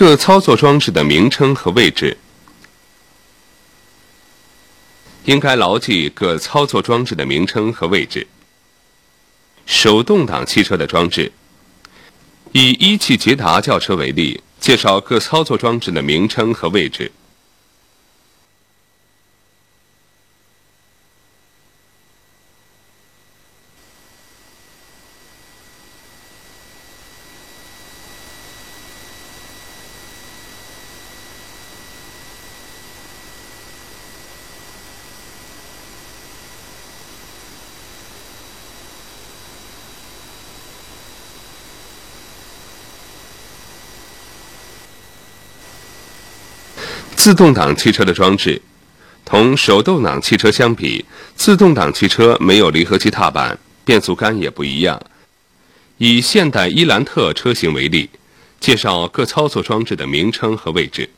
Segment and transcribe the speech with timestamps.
[0.00, 2.16] 各操作装置的名称和位置。
[5.26, 8.26] 应该牢记各操作装置的名称和位置。
[9.66, 11.30] 手动挡汽车的装置，
[12.52, 17.12] 以一汽捷达轿车为例，介绍各操作装置的名称和位置。
[47.22, 48.62] 自动挡汽车的装置，
[49.26, 51.04] 同手动挡汽车相比，
[51.36, 54.98] 自动挡汽车没有离合器踏板，变速杆也不一样。
[55.98, 58.08] 以现代伊兰特车型为例，
[58.58, 61.10] 介绍各操作装置的名称和位置。